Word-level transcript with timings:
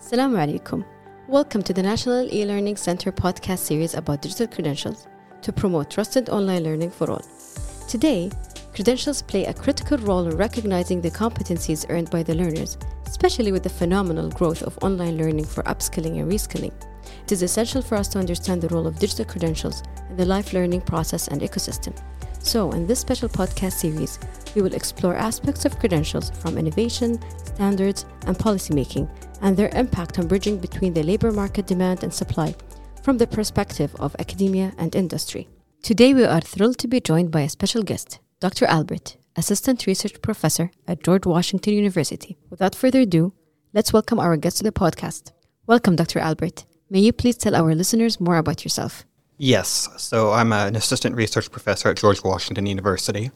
Assalamu 0.00 0.38
alaikum. 0.38 0.82
Welcome 1.28 1.62
to 1.62 1.74
the 1.74 1.82
National 1.82 2.26
E-Learning 2.32 2.74
Center 2.74 3.12
podcast 3.12 3.58
series 3.58 3.92
about 3.92 4.22
digital 4.22 4.46
credentials 4.46 5.06
to 5.42 5.52
promote 5.52 5.90
trusted 5.90 6.30
online 6.30 6.64
learning 6.64 6.90
for 6.90 7.10
all. 7.10 7.22
Today, 7.86 8.30
credentials 8.72 9.20
play 9.20 9.44
a 9.44 9.52
critical 9.52 9.98
role 9.98 10.26
in 10.26 10.38
recognizing 10.38 11.02
the 11.02 11.10
competencies 11.10 11.84
earned 11.90 12.08
by 12.10 12.22
the 12.22 12.34
learners, 12.34 12.78
especially 13.06 13.52
with 13.52 13.62
the 13.62 13.68
phenomenal 13.68 14.30
growth 14.30 14.62
of 14.62 14.78
online 14.80 15.18
learning 15.18 15.44
for 15.44 15.62
upskilling 15.64 16.18
and 16.18 16.32
reskilling. 16.32 16.72
It 17.24 17.32
is 17.32 17.42
essential 17.42 17.82
for 17.82 17.96
us 17.96 18.08
to 18.08 18.18
understand 18.18 18.62
the 18.62 18.68
role 18.68 18.86
of 18.86 18.98
digital 18.98 19.26
credentials 19.26 19.82
in 20.08 20.16
the 20.16 20.24
life 20.24 20.54
learning 20.54 20.80
process 20.80 21.28
and 21.28 21.42
ecosystem. 21.42 21.94
So, 22.42 22.70
in 22.72 22.86
this 22.86 22.98
special 22.98 23.28
podcast 23.28 23.74
series, 23.74 24.18
we 24.54 24.62
will 24.62 24.74
explore 24.74 25.14
aspects 25.14 25.66
of 25.66 25.78
credentials 25.78 26.30
from 26.30 26.56
innovation, 26.56 27.20
standards, 27.44 28.06
and 28.26 28.36
policymaking, 28.36 29.08
and 29.42 29.56
their 29.56 29.68
impact 29.74 30.18
on 30.18 30.26
bridging 30.26 30.58
between 30.58 30.94
the 30.94 31.02
labor 31.02 31.32
market 31.32 31.66
demand 31.66 32.02
and 32.02 32.12
supply 32.12 32.54
from 33.02 33.18
the 33.18 33.26
perspective 33.26 33.94
of 34.00 34.16
academia 34.18 34.72
and 34.78 34.96
industry. 34.96 35.48
Today, 35.82 36.14
we 36.14 36.24
are 36.24 36.40
thrilled 36.40 36.78
to 36.78 36.88
be 36.88 37.00
joined 37.00 37.30
by 37.30 37.42
a 37.42 37.48
special 37.48 37.82
guest, 37.82 38.20
Dr. 38.40 38.64
Albert, 38.66 39.16
Assistant 39.36 39.86
Research 39.86 40.20
Professor 40.22 40.70
at 40.88 41.02
George 41.04 41.26
Washington 41.26 41.74
University. 41.74 42.38
Without 42.48 42.74
further 42.74 43.00
ado, 43.00 43.34
let's 43.74 43.92
welcome 43.92 44.18
our 44.18 44.36
guest 44.38 44.58
to 44.58 44.64
the 44.64 44.72
podcast. 44.72 45.32
Welcome, 45.66 45.94
Dr. 45.94 46.18
Albert. 46.18 46.64
May 46.88 47.00
you 47.00 47.12
please 47.12 47.36
tell 47.36 47.54
our 47.54 47.74
listeners 47.74 48.18
more 48.18 48.38
about 48.38 48.64
yourself? 48.64 49.04
Yes, 49.42 49.88
so 49.96 50.32
I'm 50.32 50.52
an 50.52 50.76
assistant 50.76 51.16
research 51.16 51.50
professor 51.50 51.88
at 51.88 51.96
George 51.96 52.22
Washington 52.22 52.66
University. 52.66 53.30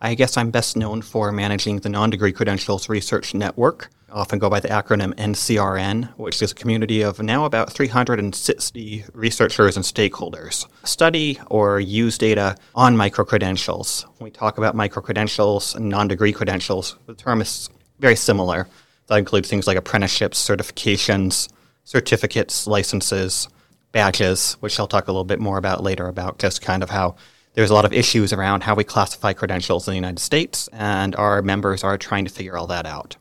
I 0.00 0.14
guess 0.14 0.36
I'm 0.36 0.52
best 0.52 0.76
known 0.76 1.02
for 1.02 1.32
managing 1.32 1.80
the 1.80 1.88
non 1.88 2.10
degree 2.10 2.32
credentials 2.32 2.88
research 2.88 3.34
network, 3.34 3.90
I 4.10 4.20
often 4.20 4.38
go 4.38 4.48
by 4.48 4.60
the 4.60 4.68
acronym 4.68 5.12
NCRN, 5.16 6.16
which 6.16 6.40
is 6.40 6.52
a 6.52 6.54
community 6.54 7.02
of 7.02 7.20
now 7.20 7.44
about 7.44 7.70
360 7.72 9.04
researchers 9.12 9.76
and 9.76 9.84
stakeholders. 9.84 10.66
Study 10.84 11.38
or 11.50 11.78
use 11.78 12.16
data 12.16 12.56
on 12.74 12.96
microcredentials. 12.96 14.04
When 14.18 14.24
we 14.26 14.30
talk 14.30 14.56
about 14.56 14.74
microcredentials 14.74 15.74
and 15.74 15.88
non 15.88 16.08
degree 16.08 16.32
credentials, 16.32 16.96
the 17.06 17.14
term 17.14 17.42
is 17.42 17.68
very 17.98 18.16
similar. 18.16 18.68
That 19.08 19.16
includes 19.16 19.50
things 19.50 19.66
like 19.66 19.76
apprenticeships, 19.76 20.38
certifications, 20.38 21.48
certificates, 21.84 22.66
licenses, 22.66 23.48
badges, 23.92 24.54
which 24.60 24.78
I'll 24.78 24.86
talk 24.86 25.08
a 25.08 25.12
little 25.12 25.24
bit 25.24 25.40
more 25.40 25.58
about 25.58 25.82
later 25.82 26.08
about 26.08 26.38
just 26.38 26.62
kind 26.62 26.82
of 26.82 26.90
how 26.90 27.16
there's 27.54 27.70
a 27.70 27.74
lot 27.74 27.84
of 27.84 27.92
issues 27.92 28.32
around 28.32 28.62
how 28.62 28.74
we 28.74 28.84
classify 28.84 29.32
credentials 29.32 29.88
in 29.88 29.92
the 29.92 29.96
United 29.96 30.20
States, 30.20 30.68
and 30.72 31.16
our 31.16 31.42
members 31.42 31.82
are 31.82 31.98
trying 31.98 32.24
to 32.24 32.30
figure 32.30 32.56
all 32.56 32.66
that 32.68 32.86
out. 32.86 33.16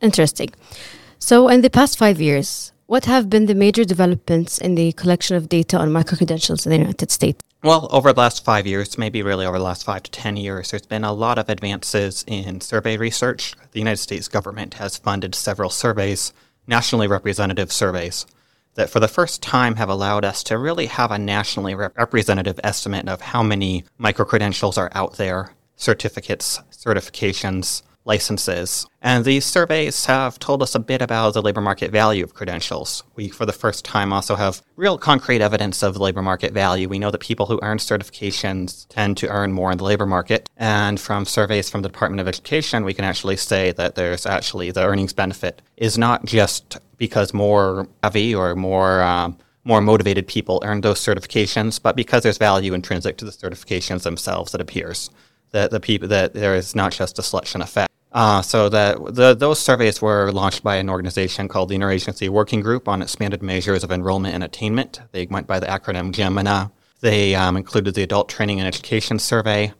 Interesting. 0.00 0.50
So, 1.18 1.48
in 1.48 1.62
the 1.62 1.70
past 1.70 1.96
five 1.96 2.20
years, 2.20 2.72
what 2.86 3.04
have 3.06 3.30
been 3.30 3.46
the 3.46 3.54
major 3.54 3.84
developments 3.84 4.58
in 4.58 4.74
the 4.74 4.92
collection 4.92 5.36
of 5.36 5.48
data 5.48 5.78
on 5.78 5.88
microcredentials 5.90 6.66
in 6.66 6.70
the 6.70 6.78
United 6.78 7.10
States? 7.10 7.40
Well, 7.62 7.88
over 7.92 8.12
the 8.12 8.20
last 8.20 8.44
five 8.44 8.66
years, 8.66 8.98
maybe 8.98 9.22
really 9.22 9.46
over 9.46 9.56
the 9.56 9.64
last 9.64 9.84
five 9.84 10.02
to 10.02 10.10
10 10.10 10.36
years, 10.36 10.72
there's 10.72 10.84
been 10.84 11.04
a 11.04 11.12
lot 11.12 11.38
of 11.38 11.48
advances 11.48 12.24
in 12.26 12.60
survey 12.60 12.96
research. 12.96 13.54
The 13.70 13.78
United 13.78 13.98
States 13.98 14.26
government 14.26 14.74
has 14.74 14.98
funded 14.98 15.36
several 15.36 15.70
surveys, 15.70 16.32
nationally 16.66 17.06
representative 17.06 17.70
surveys 17.70 18.26
that 18.74 18.90
for 18.90 19.00
the 19.00 19.08
first 19.08 19.42
time 19.42 19.76
have 19.76 19.88
allowed 19.88 20.24
us 20.24 20.42
to 20.44 20.58
really 20.58 20.86
have 20.86 21.10
a 21.10 21.18
nationally 21.18 21.74
rep- 21.74 21.96
representative 21.96 22.58
estimate 22.64 23.08
of 23.08 23.20
how 23.20 23.42
many 23.42 23.84
micro 23.98 24.24
credentials 24.24 24.78
are 24.78 24.90
out 24.94 25.16
there, 25.16 25.52
certificates, 25.76 26.60
certifications, 26.70 27.82
licenses. 28.04 28.86
And 29.00 29.24
these 29.24 29.44
surveys 29.44 30.06
have 30.06 30.38
told 30.38 30.62
us 30.62 30.74
a 30.74 30.80
bit 30.80 31.02
about 31.02 31.34
the 31.34 31.42
labor 31.42 31.60
market 31.60 31.90
value 31.90 32.24
of 32.24 32.34
credentials. 32.34 33.04
We, 33.14 33.28
for 33.28 33.46
the 33.46 33.52
first 33.52 33.84
time, 33.84 34.12
also 34.12 34.34
have 34.36 34.62
real 34.76 34.98
concrete 34.98 35.40
evidence 35.40 35.82
of 35.82 35.96
labor 35.96 36.22
market 36.22 36.52
value. 36.52 36.88
We 36.88 36.98
know 36.98 37.10
that 37.10 37.20
people 37.20 37.46
who 37.46 37.60
earn 37.62 37.78
certifications 37.78 38.86
tend 38.88 39.16
to 39.18 39.28
earn 39.28 39.52
more 39.52 39.70
in 39.72 39.78
the 39.78 39.84
labor 39.84 40.06
market. 40.06 40.48
And 40.56 41.00
from 41.00 41.24
surveys 41.24 41.70
from 41.70 41.82
the 41.82 41.88
Department 41.88 42.20
of 42.20 42.28
Education, 42.28 42.84
we 42.84 42.94
can 42.94 43.04
actually 43.04 43.36
say 43.36 43.72
that 43.72 43.94
there's 43.94 44.26
actually 44.26 44.70
the 44.70 44.84
earnings 44.84 45.12
benefit 45.12 45.62
is 45.76 45.98
not 45.98 46.24
just 46.24 46.78
because 47.02 47.34
more 47.34 47.88
heavy 48.04 48.32
or 48.32 48.54
more 48.54 49.02
um, 49.02 49.36
more 49.64 49.80
motivated 49.80 50.24
people 50.28 50.62
earn 50.64 50.82
those 50.82 51.00
certifications, 51.00 51.82
but 51.82 51.96
because 51.96 52.22
there's 52.22 52.38
value 52.38 52.74
intrinsic 52.74 53.16
to 53.16 53.24
the 53.24 53.32
certifications 53.32 54.04
themselves, 54.04 54.54
it 54.54 54.60
appears 54.60 55.10
that 55.50 55.72
the 55.72 55.80
people 55.80 56.06
that 56.06 56.32
there 56.32 56.54
is 56.54 56.76
not 56.76 56.92
just 56.92 57.18
a 57.18 57.22
selection 57.22 57.60
effect. 57.60 57.90
Uh, 58.12 58.40
so 58.40 58.68
that 58.68 58.96
the, 59.14 59.34
those 59.34 59.58
surveys 59.58 60.00
were 60.00 60.30
launched 60.30 60.62
by 60.62 60.76
an 60.76 60.88
organization 60.88 61.48
called 61.48 61.70
the 61.70 61.76
Interagency 61.76 62.28
Working 62.28 62.60
Group 62.60 62.86
on 62.86 63.02
Expanded 63.02 63.42
Measures 63.42 63.82
of 63.82 63.90
Enrollment 63.90 64.34
and 64.34 64.44
Attainment. 64.44 65.00
They 65.10 65.26
went 65.26 65.48
by 65.48 65.58
the 65.58 65.66
acronym 65.66 66.12
GEMEnA. 66.12 66.70
They 67.00 67.34
um, 67.34 67.56
included 67.56 67.94
the 67.96 68.04
Adult 68.04 68.28
Training 68.28 68.60
and 68.60 68.68
Education 68.68 69.18
Survey, 69.18 69.72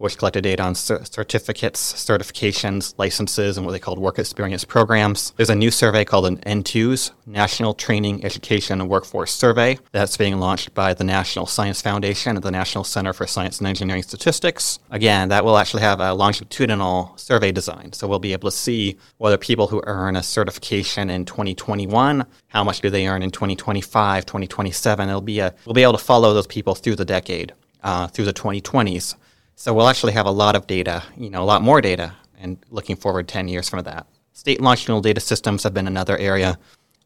which 0.00 0.16
collected 0.16 0.40
data 0.40 0.62
on 0.62 0.74
certificates, 0.74 1.92
certifications, 1.92 2.94
licenses, 2.96 3.58
and 3.58 3.66
what 3.66 3.72
they 3.72 3.78
called 3.78 3.98
work 3.98 4.18
experience 4.18 4.64
programs. 4.64 5.34
There's 5.36 5.50
a 5.50 5.54
new 5.54 5.70
survey 5.70 6.06
called 6.06 6.24
an 6.24 6.38
NTEWS, 6.38 7.10
National 7.26 7.74
Training, 7.74 8.24
Education, 8.24 8.80
and 8.80 8.88
Workforce 8.88 9.30
Survey, 9.30 9.78
that's 9.92 10.16
being 10.16 10.40
launched 10.40 10.72
by 10.72 10.94
the 10.94 11.04
National 11.04 11.44
Science 11.44 11.82
Foundation 11.82 12.34
and 12.34 12.42
the 12.42 12.50
National 12.50 12.82
Center 12.82 13.12
for 13.12 13.26
Science 13.26 13.58
and 13.58 13.68
Engineering 13.68 14.02
Statistics. 14.02 14.78
Again, 14.90 15.28
that 15.28 15.44
will 15.44 15.58
actually 15.58 15.82
have 15.82 16.00
a 16.00 16.14
longitudinal 16.14 17.12
survey 17.16 17.52
design, 17.52 17.92
so 17.92 18.08
we'll 18.08 18.18
be 18.18 18.32
able 18.32 18.50
to 18.50 18.56
see 18.56 18.96
whether 19.18 19.36
people 19.36 19.66
who 19.66 19.82
earn 19.84 20.16
a 20.16 20.22
certification 20.22 21.10
in 21.10 21.26
2021, 21.26 22.24
how 22.48 22.64
much 22.64 22.80
do 22.80 22.88
they 22.88 23.06
earn 23.06 23.22
in 23.22 23.30
2025, 23.30 24.24
2027. 24.24 25.08
It'll 25.10 25.20
be 25.20 25.40
a, 25.40 25.54
we'll 25.66 25.74
be 25.74 25.82
able 25.82 25.92
to 25.92 25.98
follow 25.98 26.32
those 26.32 26.46
people 26.46 26.74
through 26.74 26.96
the 26.96 27.04
decade, 27.04 27.52
uh, 27.82 28.06
through 28.06 28.24
the 28.24 28.32
2020s. 28.32 29.14
So 29.60 29.74
we'll 29.74 29.88
actually 29.88 30.14
have 30.14 30.24
a 30.24 30.30
lot 30.30 30.56
of 30.56 30.66
data, 30.66 31.02
you 31.18 31.28
know, 31.28 31.42
a 31.42 31.44
lot 31.44 31.60
more 31.60 31.82
data, 31.82 32.14
and 32.38 32.56
looking 32.70 32.96
forward 32.96 33.28
10 33.28 33.46
years 33.46 33.68
from 33.68 33.84
that. 33.84 34.06
State 34.32 34.58
longitudinal 34.58 35.02
data 35.02 35.20
systems 35.20 35.64
have 35.64 35.74
been 35.74 35.86
another 35.86 36.16
area. 36.16 36.58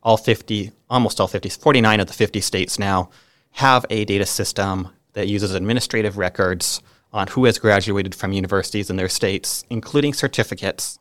All 0.05 0.17
50, 0.17 0.71
almost 0.89 1.19
all 1.19 1.27
50, 1.27 1.49
49 1.49 1.99
of 1.99 2.07
the 2.07 2.13
50 2.13 2.41
states 2.41 2.79
now 2.79 3.11
have 3.55 3.85
a 3.91 4.05
data 4.05 4.25
system 4.25 4.91
that 5.15 5.27
uses 5.27 5.53
administrative 5.53 6.17
records 6.17 6.81
on 7.13 7.27
who 7.27 7.45
has 7.47 7.59
graduated 7.59 8.15
from 8.15 8.33
universities 8.33 8.89
in 8.89 8.95
their 8.95 9.09
states, 9.09 9.65
including 9.69 10.15
certificates. 10.15 11.01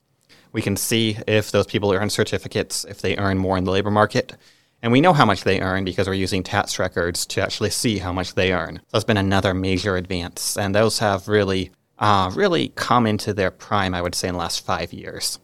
We 0.53 0.64
can 0.64 0.75
see 0.75 1.20
if 1.28 1.52
those 1.52 1.68
people 1.68 1.91
earn 1.91 2.09
certificates, 2.09 2.84
if 2.84 3.00
they 3.00 3.16
earn 3.18 3.38
more 3.38 3.59
in 3.59 3.66
the 3.66 3.72
labor 3.72 3.91
market, 3.91 4.35
and 4.84 4.92
we 4.92 5.00
know 5.00 5.14
how 5.14 5.26
much 5.26 5.46
they 5.46 5.62
earn 5.62 5.86
because 5.86 6.08
we're 6.08 6.14
using 6.14 6.44
tax 6.44 6.78
records 6.78 7.26
to 7.28 7.42
actually 7.42 7.70
see 7.70 7.98
how 8.00 8.12
much 8.12 8.36
they 8.36 8.52
earn. 8.52 8.76
So 8.76 8.84
that's 8.92 9.06
been 9.06 9.16
another 9.16 9.54
major 9.54 9.96
advance. 9.96 10.58
And 10.58 10.76
those 10.76 11.00
have 11.00 11.30
really, 11.30 11.72
uh, 12.00 12.30
really 12.36 12.68
come 12.76 13.08
into 13.08 13.34
their 13.34 13.50
prime, 13.50 13.94
I 13.94 14.02
would 14.02 14.14
say, 14.14 14.28
in 14.28 14.34
the 14.34 14.40
last 14.40 14.66
five 14.66 14.92
years. 14.92 15.40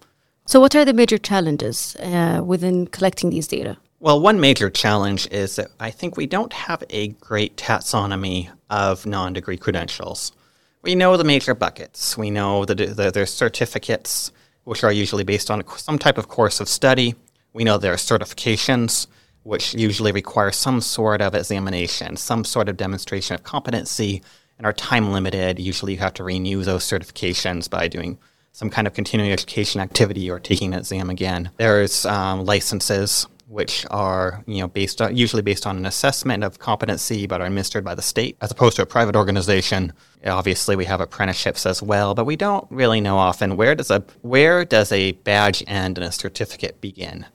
So, 0.46 0.60
what 0.60 0.76
are 0.76 0.84
the 0.84 0.94
major 0.94 1.18
challenges 1.18 1.96
uh, 1.98 2.42
within 2.46 2.88
collecting 2.88 3.30
these 3.30 3.48
data? 3.48 3.78
Well, 4.02 4.20
one 4.20 4.42
major 4.42 4.70
challenge 4.70 5.28
is 5.32 5.56
that 5.56 5.70
I 5.80 5.92
think 5.92 6.18
we 6.18 6.26
don't 6.26 6.52
have 6.52 6.84
a 6.90 7.10
great 7.10 7.56
taxonomy 7.56 8.50
of 8.70 9.06
non 9.06 9.34
degree 9.34 9.58
credentials. 9.58 10.34
We 10.82 10.96
know 10.96 11.16
the 11.16 11.24
major 11.24 11.54
buckets. 11.54 12.18
We 12.18 12.30
know 12.30 12.66
that 12.66 12.78
the, 12.78 13.12
there's 13.12 13.34
certificates, 13.34 14.32
which 14.64 14.84
are 14.84 14.92
usually 14.92 15.24
based 15.24 15.50
on 15.50 15.64
some 15.78 16.00
type 16.00 16.18
of 16.18 16.28
course 16.28 16.60
of 16.60 16.68
study. 16.68 17.16
We 17.54 17.64
know 17.64 17.78
there 17.78 17.94
are 17.94 17.98
certifications, 17.98 19.08
which 19.44 19.74
usually 19.74 20.12
require 20.12 20.52
some 20.52 20.82
sort 20.82 21.22
of 21.22 21.34
examination, 21.34 22.18
some 22.18 22.44
sort 22.44 22.70
of 22.70 22.78
demonstration 22.78 23.36
of 23.36 23.44
competency, 23.44 24.22
and 24.58 24.68
are 24.68 24.74
time 24.74 25.12
limited. 25.12 25.60
Usually, 25.60 25.94
you 25.94 26.00
have 26.00 26.14
to 26.16 26.24
renew 26.24 26.64
those 26.64 26.84
certifications 26.84 27.70
by 27.70 27.88
doing 27.88 28.18
some 28.52 28.70
kind 28.70 28.88
of 28.88 28.94
continuing 28.94 29.32
education 29.32 29.80
activity 29.80 30.30
or 30.30 30.40
taking 30.40 30.74
an 30.74 30.80
exam 30.80 31.10
again. 31.10 31.50
There's 31.58 32.06
um, 32.06 32.46
licenses, 32.46 33.26
which 33.48 33.86
are 33.90 34.44
you 34.46 34.60
know 34.60 34.68
based 34.68 35.02
on, 35.02 35.16
usually 35.16 35.42
based 35.42 35.66
on 35.66 35.78
an 35.78 35.86
assessment 35.86 36.44
of 36.44 36.60
competency, 36.60 37.26
but 37.26 37.42
are 37.42 37.46
administered 37.46 37.86
by 37.86 37.96
the 37.96 38.02
state 38.02 38.38
as 38.42 38.52
opposed 38.52 38.76
to 38.76 38.82
a 38.82 38.86
private 38.86 39.16
organization. 39.16 39.94
Obviously, 40.26 40.76
we 40.76 40.86
have 40.86 41.00
apprenticeships 41.00 41.66
as 41.66 41.82
well, 41.82 42.14
but 42.14 42.26
we 42.26 42.36
don't 42.36 42.68
really 42.70 43.00
know 43.00 43.18
often 43.18 43.56
where 43.56 43.76
does 43.76 43.90
a 43.90 44.04
where 44.22 44.66
does 44.66 44.92
a 44.92 45.14
badge 45.14 45.64
end 45.66 45.98
and 45.98 46.06
a 46.06 46.12
certificate 46.12 46.82
begin. 46.82 47.26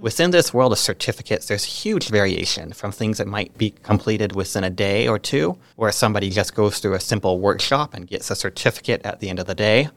Within 0.00 0.30
this 0.30 0.54
world 0.54 0.72
of 0.72 0.78
certificates, 0.78 1.46
there's 1.46 1.64
huge 1.64 2.08
variation 2.08 2.72
from 2.72 2.90
things 2.90 3.18
that 3.18 3.26
might 3.26 3.56
be 3.58 3.68
completed 3.82 4.34
within 4.34 4.64
a 4.64 4.70
day 4.70 5.06
or 5.06 5.18
two, 5.18 5.58
where 5.76 5.92
somebody 5.92 6.30
just 6.30 6.54
goes 6.54 6.78
through 6.78 6.94
a 6.94 7.00
simple 7.00 7.38
workshop 7.38 7.92
and 7.92 8.06
gets 8.06 8.30
a 8.30 8.34
certificate 8.34 9.02
at 9.04 9.20
the 9.20 9.28
end 9.28 9.38
of 9.38 9.46
the 9.46 9.54
day, 9.54 9.90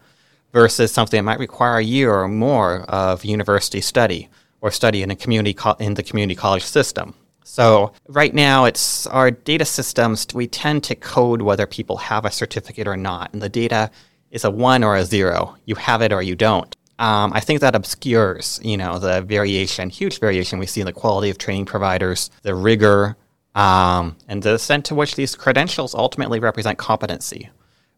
versus 0.51 0.91
something 0.91 1.19
that 1.19 1.23
might 1.23 1.39
require 1.39 1.77
a 1.77 1.83
year 1.83 2.13
or 2.13 2.27
more 2.27 2.81
of 2.89 3.23
university 3.23 3.79
study 3.79 4.29
or 4.59 4.71
study 4.71 5.03
in 5.03 5.09
a 5.09 5.15
community 5.15 5.53
co- 5.53 5.77
in 5.79 5.93
the 5.93 6.03
community 6.03 6.35
college 6.35 6.63
system. 6.63 7.13
So 7.45 7.93
right 8.09 8.33
now, 8.33 8.65
it's 8.65 9.07
our 9.07 9.31
data 9.31 9.63
systems. 9.63 10.27
We 10.33 10.47
tend 10.47 10.83
to 10.83 10.95
code 10.95 11.41
whether 11.41 11.65
people 11.65 11.95
have 11.95 12.25
a 12.25 12.31
certificate 12.31 12.89
or 12.89 12.97
not, 12.97 13.31
and 13.31 13.41
the 13.41 13.47
data 13.47 13.89
is 14.31 14.43
a 14.43 14.51
one 14.51 14.83
or 14.83 14.97
a 14.97 15.05
zero. 15.05 15.55
You 15.63 15.75
have 15.75 16.01
it 16.01 16.11
or 16.11 16.21
you 16.21 16.35
don't. 16.35 16.75
Um, 16.99 17.33
I 17.33 17.39
think 17.39 17.61
that 17.61 17.75
obscures, 17.75 18.59
you 18.63 18.77
know, 18.77 18.99
the 18.99 19.21
variation, 19.21 19.89
huge 19.89 20.19
variation 20.19 20.59
we 20.59 20.67
see 20.67 20.81
in 20.81 20.85
the 20.85 20.93
quality 20.93 21.29
of 21.29 21.37
training 21.37 21.65
providers, 21.65 22.29
the 22.43 22.53
rigor, 22.53 23.17
um, 23.55 24.15
and 24.27 24.43
the 24.43 24.55
extent 24.55 24.85
to 24.85 24.95
which 24.95 25.15
these 25.15 25.35
credentials 25.35 25.95
ultimately 25.95 26.39
represent 26.39 26.77
competency. 26.77 27.49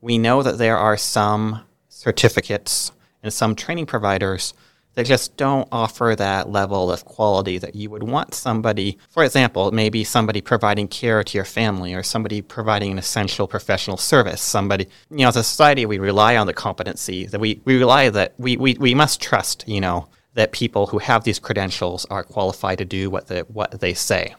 We 0.02 0.18
know 0.18 0.44
that 0.44 0.58
there 0.58 0.78
are 0.78 0.98
some 0.98 1.62
certificates 1.90 2.92
and 3.24 3.34
some 3.34 3.56
training 3.56 3.86
providers 3.86 4.54
that 4.96 5.06
just 5.06 5.38
don't 5.38 5.68
offer 5.72 6.16
that 6.18 6.50
level 6.50 6.92
of 6.92 7.06
quality 7.06 7.58
that 7.58 7.76
you 7.76 7.90
would 7.90 8.04
want 8.04 8.34
somebody, 8.34 8.98
for 9.10 9.24
example, 9.24 9.72
maybe 9.72 10.04
somebody 10.04 10.42
providing 10.42 10.88
care 10.88 11.24
to 11.24 11.38
your 11.38 11.46
family 11.46 11.94
or 11.94 12.02
somebody 12.02 12.42
providing 12.42 12.92
an 12.94 12.98
essential 12.98 13.48
professional 13.48 13.98
service. 13.98 14.42
Somebody, 14.42 14.88
you 15.12 15.18
know, 15.18 15.28
as 15.28 15.36
a 15.36 15.44
society, 15.44 15.86
we 15.86 16.00
rely 16.00 16.38
on 16.38 16.48
the 16.48 16.54
competency 16.54 17.26
that 17.28 17.40
we, 17.40 17.62
we 17.66 17.78
rely 17.78 18.10
that 18.10 18.34
we, 18.38 18.58
we, 18.58 18.76
we 18.80 18.96
must 18.96 19.22
trust, 19.22 19.68
you 19.68 19.82
know, 19.82 20.08
that 20.34 20.52
people 20.52 20.88
who 20.88 20.98
have 20.98 21.24
these 21.24 21.40
credentials 21.40 22.06
are 22.10 22.24
qualified 22.24 22.78
to 22.78 22.86
do 22.86 23.10
what, 23.10 23.28
the, 23.28 23.42
what 23.42 23.80
they 23.80 23.94
say. 23.94 24.36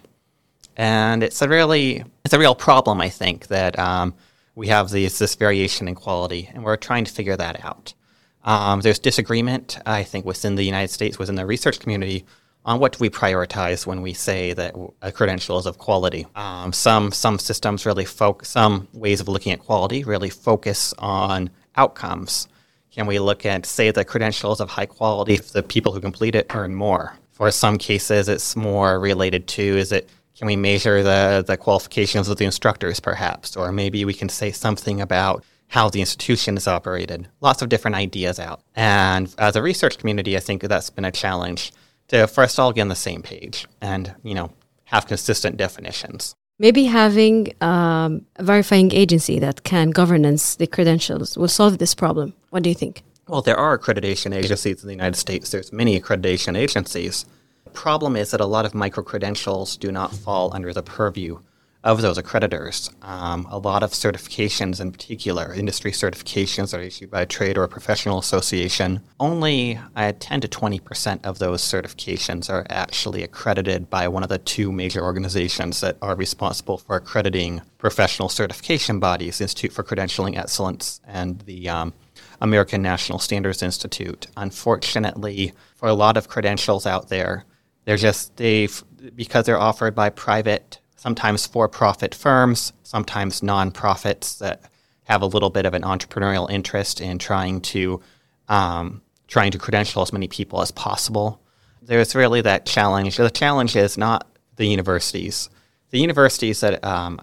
And 0.77 1.23
it's 1.23 1.41
a 1.41 1.49
really, 1.49 2.05
it's 2.25 2.35
a 2.35 2.39
real 2.39 2.55
problem, 2.55 3.01
I 3.01 3.09
think, 3.09 3.47
that 3.49 3.79
um, 3.79 4.15
we 4.55 4.69
have 4.69 4.91
these, 4.91 5.19
this 5.19 5.35
variation 5.35 5.89
in 5.89 5.95
quality, 5.95 6.51
and 6.53 6.65
we're 6.65 6.77
trying 6.77 7.05
to 7.05 7.13
figure 7.13 7.37
that 7.37 7.65
out. 7.65 7.95
Um, 8.47 8.81
there's 8.81 9.01
disagreement, 9.01 9.79
I 9.85 10.05
think, 10.05 10.25
within 10.25 10.55
the 10.55 10.63
United 10.63 10.91
States, 10.93 11.19
within 11.19 11.35
the 11.35 11.45
research 11.45 11.81
community, 11.81 12.25
on 12.65 12.81
what 12.81 12.99
we 12.99 13.11
prioritize 13.11 13.87
when 13.87 14.03
we 14.03 14.13
say 14.13 14.53
that 14.53 14.75
a 15.03 15.13
credential 15.13 15.59
is 15.59 15.67
of 15.67 15.79
quality. 15.79 16.27
Um, 16.35 16.73
some 16.73 17.13
some 17.13 17.39
systems 17.39 17.87
really 17.87 18.05
focus, 18.05 18.49
some 18.49 18.89
ways 18.93 19.21
of 19.21 19.29
looking 19.29 19.53
at 19.53 19.61
quality 19.61 20.05
really 20.05 20.31
focus 20.31 20.95
on 20.99 21.51
outcomes. 21.77 22.49
Can 22.91 23.07
we 23.07 23.19
look 23.19 23.45
at, 23.45 23.67
say, 23.67 23.91
the 23.91 24.05
credentials 24.05 24.61
of 24.61 24.71
high 24.71 24.87
quality 24.87 25.35
if 25.35 25.53
the 25.53 25.63
people 25.63 25.93
who 25.93 26.01
complete 26.01 26.35
it 26.35 26.47
earn 26.55 26.75
more? 26.75 27.19
For 27.33 27.51
some 27.51 27.77
cases, 27.77 28.29
it's 28.29 28.57
more 28.57 28.99
related 28.99 29.47
to 29.49 29.63
is 29.63 29.93
it 29.93 30.09
can 30.37 30.47
we 30.47 30.57
measure 30.57 31.03
the, 31.03 31.45
the 31.47 31.57
qualifications 31.57 32.29
of 32.29 32.37
the 32.37 32.45
instructors, 32.45 33.01
perhaps? 33.01 33.57
Or 33.57 33.73
maybe 33.73 34.05
we 34.05 34.13
can 34.13 34.29
say 34.29 34.51
something 34.51 35.01
about 35.01 35.45
how 35.69 35.89
the 35.89 36.01
institution 36.01 36.57
is 36.57 36.69
operated. 36.69 37.29
Lots 37.41 37.63
of 37.63 37.69
different 37.69 37.97
ideas 37.97 38.39
out. 38.39 38.61
And 38.75 39.35
as 39.39 39.57
a 39.57 39.63
research 39.63 39.99
community, 39.99 40.37
I 40.37 40.41
think 40.41 40.63
that's 40.63 40.91
been 40.91 41.05
a 41.05 41.13
challenge 41.13 41.73
to 42.09 42.27
first 42.27 42.59
all 42.59 42.73
get 42.73 42.83
on 42.83 42.89
the 42.89 42.95
same 42.95 43.23
page 43.23 43.67
and, 43.81 44.15
you 44.23 44.35
know, 44.35 44.51
have 44.85 45.07
consistent 45.07 45.57
definitions. 45.57 46.35
Maybe 46.59 46.85
having 46.85 47.53
um, 47.61 48.25
a 48.37 48.45
verifying 48.45 48.93
agency 48.93 49.39
that 49.41 49.65
can 49.65 49.91
governance 49.91 50.55
the 50.55 50.67
credentials 50.67 51.37
will 51.37 51.49
solve 51.49 51.79
this 51.79 51.95
problem. 51.95 52.33
What 52.51 52.63
do 52.63 52.71
you 52.71 52.75
think? 52.75 53.03
Well, 53.29 53.43
there 53.43 53.57
are 53.57 53.77
accreditation 53.77 54.35
agencies 54.35 54.83
in 54.83 54.87
the 54.87 54.95
United 54.95 55.17
States. 55.17 55.51
There's 55.51 55.73
many 55.73 56.01
accreditation 56.01 56.57
agencies. 56.57 57.27
The 57.65 57.71
problem 57.71 58.17
is 58.17 58.31
that 58.31 58.41
a 58.41 58.47
lot 58.47 58.65
of 58.65 58.75
micro 58.75 59.03
credentials 59.03 59.77
do 59.77 59.91
not 59.91 60.15
fall 60.15 60.55
under 60.55 60.73
the 60.73 60.83
purview 60.83 61.41
of 61.87 62.03
those 62.03 62.19
accreditors. 62.19 62.93
Um, 63.05 63.47
a 63.49 63.59
lot 63.59 63.85
of 63.85 63.93
certifications, 63.93 64.81
in 64.81 64.91
particular, 64.91 65.55
industry 65.55 65.93
certifications 65.93 66.77
are 66.77 66.83
issued 66.83 67.13
by 67.13 67.23
a 67.23 67.27
trade 67.27 67.57
or 67.57 67.63
a 67.63 67.69
professional 67.69 68.19
association. 68.19 69.03
Only 69.21 69.79
uh, 69.95 70.13
10 70.19 70.41
to 70.41 70.49
20 70.49 70.81
percent 70.81 71.25
of 71.25 71.39
those 71.39 71.63
certifications 71.63 72.51
are 72.51 72.67
actually 72.71 73.23
accredited 73.23 73.89
by 73.89 74.09
one 74.09 74.25
of 74.25 74.29
the 74.29 74.39
two 74.39 74.73
major 74.73 75.01
organizations 75.01 75.81
that 75.81 75.97
are 76.03 76.17
responsible 76.17 76.77
for 76.77 76.97
accrediting 76.97 77.63
professional 77.79 78.29
certification 78.29 78.99
bodies 78.99 79.41
Institute 79.41 79.73
for 79.73 79.85
Credentialing 79.85 80.37
Excellence 80.37 81.01
and 81.07 81.41
the 81.43 81.69
um, 81.69 81.95
American 82.41 82.83
National 82.83 83.21
Standards 83.21 83.63
Institute. 83.63 84.27
Unfortunately, 84.37 85.53
for 85.77 85.89
a 85.89 85.95
lot 85.95 86.17
of 86.17 86.29
credentials 86.29 86.85
out 86.85 87.11
there, 87.11 87.45
they're 87.85 87.97
just 87.97 88.37
they 88.39 88.69
because 89.15 89.47
they're 89.47 89.61
offered 89.61 89.95
by 89.95 90.11
private 90.11 90.81
sometimes 90.97 91.47
for 91.47 91.69
profit 91.69 92.15
firms, 92.15 92.73
sometimes 92.83 93.41
nonprofits 93.41 94.39
that 94.39 94.63
have 95.05 95.23
a 95.23 95.27
little 95.27 95.51
bit 95.51 95.67
of 95.67 95.75
an 95.75 95.83
entrepreneurial 95.83 96.51
interest 96.51 97.01
in 97.01 97.19
trying 97.19 97.61
to 97.61 98.01
um, 98.49 99.03
trying 99.29 99.51
to 99.53 99.59
credential 99.59 100.03
as 100.03 100.13
many 100.13 100.29
people 100.29 100.61
as 100.61 100.71
possible. 100.71 101.41
There's 101.83 102.15
really 102.15 102.41
that 102.43 102.67
challenge. 102.67 103.17
The 103.17 103.31
challenge 103.31 103.77
is 103.77 103.97
not 103.99 104.27
the 104.57 104.67
universities. 104.67 105.49
The 105.91 106.01
universities 106.01 106.61
that 106.61 106.85
um, 106.85 107.21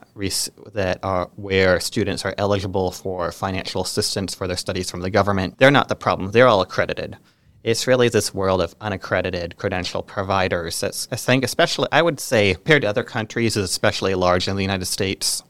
that 0.73 0.99
are 1.03 1.29
where 1.35 1.79
students 1.79 2.23
are 2.23 2.33
eligible 2.37 2.91
for 2.91 3.31
financial 3.31 3.81
assistance 3.81 4.33
for 4.33 4.47
their 4.47 4.57
studies 4.57 4.89
from 4.89 5.01
the 5.01 5.09
government, 5.09 5.57
they're 5.57 5.71
not 5.71 5.89
the 5.89 5.95
problem. 5.95 6.31
They're 6.31 6.47
all 6.47 6.61
accredited 6.61 7.17
it's 7.63 7.87
really 7.87 8.09
this 8.09 8.33
world 8.33 8.61
of 8.61 8.75
unaccredited 8.81 9.57
credential 9.57 10.03
providers 10.03 10.81
that's, 10.81 11.07
I 11.11 11.15
think, 11.15 11.43
especially, 11.45 11.87
I 11.91 12.01
would 12.01 12.19
say, 12.19 12.53
compared 12.55 12.81
to 12.81 12.89
other 12.89 13.03
countries, 13.03 13.55
is 13.55 13.63
especially 13.63 14.13
large 14.15 14.47
in 14.47 14.55
the 14.55 14.61
United 14.61 14.85
States. 14.85 15.43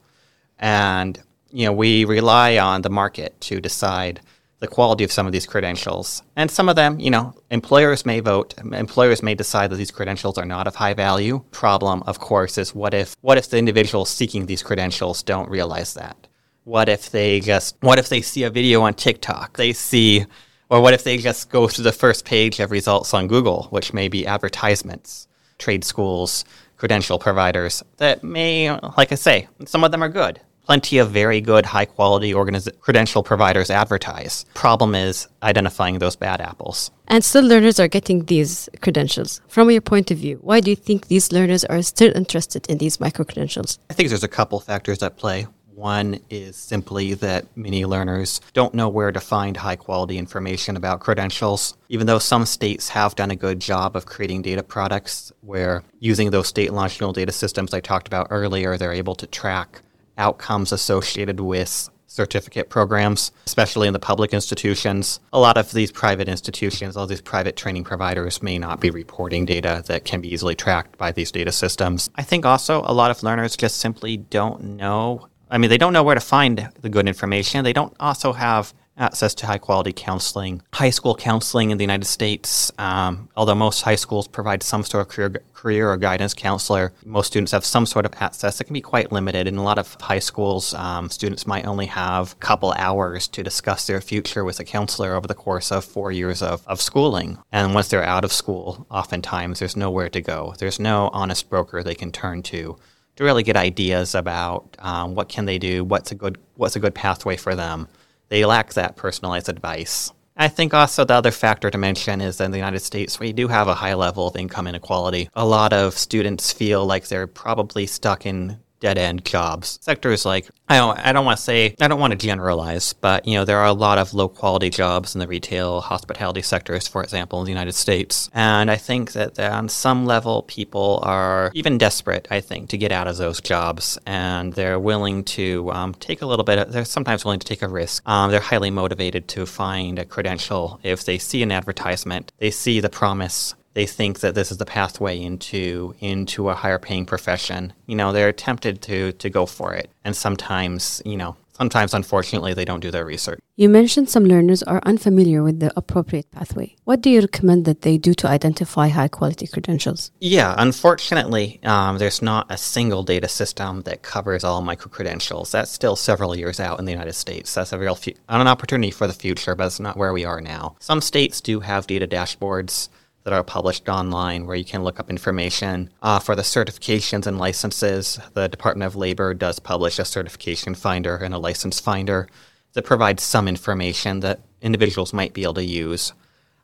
And, 0.60 1.20
you 1.52 1.66
know, 1.66 1.74
we 1.74 2.06
rely 2.06 2.58
on 2.58 2.84
the 2.84 2.90
market 2.90 3.40
to 3.42 3.60
decide 3.60 4.22
the 4.60 4.68
quality 4.68 5.04
of 5.04 5.12
some 5.12 5.26
of 5.26 5.34
these 5.34 5.46
credentials. 5.46 6.24
And 6.38 6.50
some 6.50 6.70
of 6.70 6.78
them, 6.78 7.00
you 7.00 7.10
know, 7.10 7.34
employers 7.50 8.06
may 8.06 8.22
vote, 8.22 8.54
employers 8.58 9.22
may 9.22 9.36
decide 9.36 9.72
that 9.72 9.76
these 9.76 9.92
credentials 9.92 10.38
are 10.38 10.46
not 10.46 10.68
of 10.68 10.76
high 10.76 10.94
value. 10.94 11.44
Problem, 11.52 12.02
of 12.06 12.20
course, 12.20 12.58
is 12.58 12.74
what 12.74 12.94
if, 12.94 13.16
what 13.22 13.38
if 13.38 13.50
the 13.50 13.58
individuals 13.58 14.10
seeking 14.10 14.46
these 14.46 14.64
credentials 14.64 15.22
don't 15.22 15.50
realize 15.50 15.96
that? 15.96 16.28
What 16.64 16.88
if 16.88 17.12
they 17.12 17.42
just, 17.42 17.76
what 17.82 18.00
if 18.00 18.08
they 18.08 18.22
see 18.22 18.44
a 18.44 18.50
video 18.50 18.84
on 18.84 18.94
TikTok? 18.94 19.58
They 19.58 19.74
see, 19.74 20.28
or 20.74 20.82
what 20.82 20.96
if 20.96 21.04
they 21.04 21.18
just 21.18 21.52
go 21.52 21.68
to 21.68 21.82
the 21.84 21.92
first 21.92 22.26
page 22.26 22.60
of 22.60 22.72
results 22.72 23.14
on 23.14 23.28
Google, 23.28 23.68
which 23.70 23.94
may 23.94 24.08
be 24.08 24.26
advertisements, 24.26 25.28
trade 25.60 25.84
schools, 25.84 26.46
credential 26.78 27.20
providers 27.20 27.84
that 27.98 28.24
may, 28.24 28.72
like 28.98 29.12
I 29.12 29.16
say, 29.16 29.48
some 29.66 29.84
of 29.84 29.92
them 29.92 30.02
are 30.04 30.10
good. 30.10 30.42
Plenty 30.66 30.98
of 30.98 31.12
very 31.12 31.42
good, 31.42 31.68
high 31.68 31.86
quality 31.86 32.34
organiz- 32.34 32.80
credential 32.80 33.22
providers 33.22 33.70
advertise. 33.70 34.46
Problem 34.56 34.96
is 34.96 35.28
identifying 35.44 36.00
those 36.00 36.16
bad 36.16 36.42
apples. 36.42 36.90
And 37.08 37.24
still, 37.24 37.44
learners 37.44 37.80
are 37.80 37.88
getting 37.88 38.26
these 38.26 38.68
credentials. 38.82 39.42
From 39.48 39.70
your 39.70 39.82
point 39.82 40.10
of 40.10 40.18
view, 40.18 40.40
why 40.42 40.60
do 40.60 40.72
you 40.72 40.76
think 40.76 41.08
these 41.08 41.32
learners 41.32 41.64
are 41.66 41.84
still 41.84 42.12
interested 42.16 42.66
in 42.68 42.80
these 42.80 43.00
micro 43.00 43.26
credentials? 43.26 43.78
I 43.92 43.94
think 43.94 44.10
there's 44.10 44.24
a 44.24 44.28
couple 44.40 44.60
factors 44.60 45.04
at 45.04 45.18
play. 45.18 45.46
One 45.76 46.20
is 46.30 46.56
simply 46.56 47.16
that 47.16 47.46
many 47.58 47.84
learners 47.86 48.42
don't 48.54 48.76
know 48.76 48.90
where 48.90 49.12
to 49.12 49.20
find 49.20 49.58
high 49.58 49.76
quality 49.76 50.20
information 50.20 50.78
about 50.78 51.00
credentials. 51.00 51.76
Even 51.90 52.06
though 52.06 52.20
some 52.20 52.46
states 52.46 52.90
have 52.90 53.16
done 53.16 53.32
a 53.32 53.36
good 53.36 53.60
job 53.60 53.96
of 53.96 54.06
creating 54.06 54.44
data 54.44 54.62
products 54.62 55.32
where 55.42 55.84
using 56.00 56.30
those 56.30 56.48
state 56.48 56.72
longitudinal 56.72 57.14
data 57.14 57.32
systems 57.32 57.74
I 57.74 57.80
talked 57.80 58.08
about 58.08 58.28
earlier, 58.30 58.78
they're 58.78 58.94
able 58.94 59.16
to 59.16 59.26
track 59.26 59.82
outcomes 60.16 60.72
associated 60.72 61.40
with 61.40 61.90
certificate 62.06 62.70
programs, 62.70 63.32
especially 63.48 63.88
in 63.88 63.94
the 63.94 64.00
public 64.00 64.34
institutions. 64.34 65.20
A 65.34 65.40
lot 65.40 65.58
of 65.58 65.72
these 65.72 65.92
private 65.92 66.30
institutions, 66.30 66.96
all 66.96 67.08
these 67.08 67.22
private 67.22 67.56
training 67.56 67.84
providers 67.84 68.44
may 68.44 68.60
not 68.60 68.80
be 68.80 68.92
reporting 68.92 69.46
data 69.46 69.84
that 69.88 70.06
can 70.06 70.22
be 70.22 70.32
easily 70.32 70.54
tracked 70.54 70.96
by 71.00 71.12
these 71.12 71.32
data 71.32 71.52
systems. 71.52 72.12
I 72.14 72.22
think 72.22 72.46
also 72.46 72.84
a 72.86 72.94
lot 72.94 73.10
of 73.10 73.24
learners 73.24 73.58
just 73.58 73.78
simply 73.78 74.18
don't 74.18 74.64
know 74.64 75.28
I 75.54 75.60
mean, 75.60 75.70
they 75.70 75.78
don't 75.78 75.94
know 75.94 76.02
where 76.02 76.16
to 76.16 76.22
find 76.22 76.68
the 76.82 76.90
good 76.90 77.08
information. 77.08 77.64
They 77.64 77.74
don't 77.74 77.96
also 78.00 78.34
have 78.34 78.74
access 78.98 79.36
to 79.36 79.46
high 79.46 79.60
quality 79.60 79.94
counseling. 79.94 80.64
High 80.74 80.90
school 80.90 81.14
counseling 81.14 81.70
in 81.70 81.78
the 81.78 81.84
United 81.84 82.06
States, 82.06 82.72
um, 82.80 83.30
although 83.38 83.54
most 83.54 83.84
high 83.84 83.96
schools 83.96 84.28
provide 84.28 84.64
some 84.64 84.84
sort 84.84 85.06
of 85.06 85.14
career, 85.14 85.44
career 85.54 85.92
or 85.92 85.98
guidance 85.98 86.34
counselor, 86.34 86.92
most 87.06 87.28
students 87.28 87.52
have 87.52 87.66
some 87.66 87.86
sort 87.86 88.08
of 88.08 88.16
access. 88.20 88.60
It 88.60 88.64
can 88.64 88.74
be 88.74 88.82
quite 88.82 89.12
limited. 89.12 89.48
In 89.48 89.58
a 89.58 89.64
lot 89.64 89.78
of 89.78 89.96
high 90.02 90.18
schools, 90.18 90.74
um, 90.74 91.12
students 91.12 91.46
might 91.46 91.68
only 91.68 91.86
have 91.86 92.32
a 92.32 92.36
couple 92.38 92.72
hours 92.74 93.28
to 93.28 93.44
discuss 93.44 93.86
their 93.86 94.02
future 94.02 94.44
with 94.44 94.60
a 94.60 94.64
counselor 94.64 95.14
over 95.14 95.28
the 95.28 95.36
course 95.36 95.72
of 95.72 95.86
four 95.86 96.12
years 96.12 96.42
of, 96.42 96.68
of 96.68 96.82
schooling. 96.82 97.38
And 97.52 97.76
once 97.76 97.90
they're 97.90 98.04
out 98.04 98.26
of 98.26 98.34
school, 98.34 98.88
oftentimes 98.90 99.60
there's 99.60 99.78
nowhere 99.78 100.10
to 100.10 100.22
go. 100.22 100.56
There's 100.58 100.80
no 100.80 101.12
honest 101.14 101.48
broker 101.48 101.84
they 101.84 101.94
can 101.94 102.12
turn 102.12 102.42
to 102.44 102.80
to 103.16 103.24
really 103.24 103.44
get 103.44 103.56
ideas 103.56 104.16
about 104.16 104.76
um, 104.80 105.16
what 105.16 105.30
can 105.30 105.46
they 105.46 105.58
do, 105.58 105.84
what's 105.84 106.12
a 106.12 106.16
good 106.16 106.38
what's 106.56 106.76
a 106.76 106.80
good 106.80 106.96
pathway 106.96 107.38
for 107.38 107.56
them. 107.56 107.88
They 108.30 108.46
lack 108.46 108.74
that 108.74 108.96
personalized 108.96 109.50
advice. 109.50 110.12
I 110.36 110.48
think 110.48 110.74
also 110.74 111.06
the 111.06 111.14
other 111.14 111.30
factor 111.30 111.70
to 111.70 111.78
mention 111.78 112.20
is 112.20 112.38
that 112.38 112.46
in 112.46 112.52
the 112.52 112.58
United 112.58 112.80
States, 112.80 113.20
we 113.20 113.34
do 113.34 113.48
have 113.48 113.68
a 113.68 113.76
high 113.76 113.94
level 113.94 114.28
of 114.28 114.36
income 114.36 114.66
inequality. 114.66 115.30
A 115.36 115.46
lot 115.46 115.74
of 115.74 115.96
students 115.96 116.52
feel 116.52 116.86
like 116.86 117.08
they're 117.08 117.28
probably 117.28 117.86
stuck 117.86 118.26
in 118.26 118.58
dead 118.84 118.98
end 118.98 119.24
jobs. 119.24 119.80
Sectors 119.82 120.26
like 120.26 120.50
I 120.68 120.78
don't 120.78 121.00
I 121.00 121.14
don't 121.14 121.26
want 121.26 121.38
to 121.38 121.44
say 121.44 121.74
I 121.80 121.88
don't 121.88 122.02
want 122.02 122.12
to 122.12 122.18
generalize, 122.18 122.92
but 122.92 123.26
you 123.26 123.36
know 123.36 123.46
there 123.46 123.58
are 123.58 123.66
a 123.66 123.74
lot 123.74 123.98
of 123.98 124.14
low 124.14 124.28
quality 124.28 124.70
jobs 124.70 125.16
in 125.16 125.20
the 125.20 125.28
retail 125.28 125.80
hospitality 125.80 126.42
sectors, 126.42 126.88
for 126.88 127.02
example, 127.02 127.40
in 127.40 127.46
the 127.46 127.52
United 127.52 127.76
States, 127.76 128.30
and 128.34 128.70
I 128.70 128.76
think 128.76 129.14
that 129.14 129.40
on 129.40 129.70
some 129.70 130.06
level 130.06 130.44
people 130.44 131.00
are 131.04 131.50
even 131.54 131.78
desperate. 131.78 132.28
I 132.30 132.42
think 132.42 132.70
to 132.70 132.78
get 132.78 132.92
out 132.92 133.08
of 133.08 133.16
those 133.16 133.40
jobs, 133.40 133.98
and 134.06 134.52
they're 134.52 134.80
willing 134.80 135.24
to 135.38 135.72
um, 135.72 135.94
take 135.94 136.22
a 136.22 136.26
little 136.26 136.46
bit. 136.46 136.60
Of, 136.60 136.74
they're 136.74 136.86
sometimes 136.86 137.24
willing 137.24 137.40
to 137.40 137.48
take 137.48 137.62
a 137.62 137.70
risk. 137.70 138.08
Um, 138.08 138.32
they're 138.32 138.42
highly 138.42 138.70
motivated 138.70 139.30
to 139.30 139.46
find 139.46 139.98
a 139.98 140.04
credential 140.04 140.80
if 140.84 141.06
they 141.06 141.18
see 141.18 141.42
an 141.42 141.54
advertisement, 141.54 142.34
they 142.38 142.52
see 142.52 142.82
the 142.82 142.90
promise 142.90 143.56
they 143.74 143.86
think 143.86 144.20
that 144.20 144.36
this 144.36 144.52
is 144.52 144.58
the 144.58 144.66
pathway 144.66 145.20
into 145.22 145.96
into 146.00 146.50
a 146.50 146.56
higher 146.56 146.80
paying 146.80 147.06
profession. 147.06 147.74
You 147.88 147.96
know, 147.96 148.12
they're 148.12 148.32
tempted 148.32 148.82
to 148.84 149.14
to 149.14 149.30
go 149.30 149.46
for 149.46 149.74
it, 149.74 149.90
and 150.04 150.16
sometimes, 150.16 151.02
you 151.06 151.18
know, 151.18 151.36
sometimes 151.54 151.94
unfortunately 151.94 152.54
they 152.54 152.66
don't 152.66 152.80
do 152.80 152.92
their 152.92 153.06
research. 153.06 153.40
You 153.56 153.70
mentioned 153.70 154.10
some 154.10 154.26
learners 154.26 154.64
are 154.64 154.82
unfamiliar 154.84 155.44
with 155.44 155.60
the 155.60 155.72
appropriate 155.76 156.30
pathway. 156.32 156.76
What 156.86 157.02
do 157.02 157.10
you 157.10 157.22
recommend 157.22 157.66
that 157.66 157.82
they 157.82 157.98
do 157.98 158.14
to 158.16 158.28
identify 158.28 158.88
high 158.88 159.08
quality 159.08 159.46
credentials? 159.48 160.12
Yeah, 160.20 160.56
unfortunately, 160.58 161.60
um, 161.64 162.00
there's 162.00 162.22
not 162.22 162.48
a 162.50 162.58
single 162.58 163.04
data 163.04 163.28
system 163.28 163.82
that 163.82 164.02
covers 164.02 164.44
all 164.44 164.62
micro 164.62 164.90
credentials. 164.90 165.52
That's 165.52 165.72
still 165.72 165.96
several 165.96 166.36
years 166.36 166.60
out 166.60 166.80
in 166.80 166.86
the 166.86 166.92
United 166.92 167.14
States. 167.14 167.54
That's 167.54 167.74
a 167.74 167.80
real 167.80 167.96
fu- 167.96 168.14
an 168.28 168.48
opportunity 168.48 168.92
for 168.92 169.06
the 169.06 169.14
future, 169.14 169.56
but 169.56 169.68
it's 169.68 169.80
not 169.80 169.98
where 169.98 170.14
we 170.14 170.26
are 170.26 170.42
now. 170.42 170.76
Some 170.80 171.02
states 171.02 171.40
do 171.42 171.60
have 171.60 171.86
data 171.86 172.08
dashboards 172.08 172.90
that 173.24 173.34
are 173.34 173.44
published 173.44 173.88
online 173.88 174.46
where 174.46 174.56
you 174.56 174.66
can 174.66 174.84
look 174.84 175.00
up 175.00 175.10
information. 175.10 175.90
Uh, 176.02 176.20
for 176.20 176.36
the 176.36 176.42
certifications 176.42 177.26
and 177.26 177.38
licenses, 177.38 178.20
the 178.34 178.48
Department 178.48 178.88
of 178.88 178.96
Labor 178.96 179.34
does 179.34 179.60
publish 179.60 180.00
a 180.00 180.06
certification 180.06 180.76
finder 180.76 181.16
and 181.16 181.34
a 181.34 181.38
license 181.38 181.80
finder 181.80 182.28
that 182.74 182.86
provides 182.86 183.24
some 183.24 183.48
information 183.48 184.20
that 184.22 184.42
individuals 184.62 185.14
might 185.14 185.34
be 185.34 185.44
able 185.44 185.54
to 185.56 185.64
use. 185.64 186.14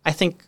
I 0.05 0.11
think 0.11 0.43